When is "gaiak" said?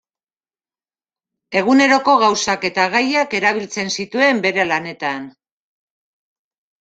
2.93-3.35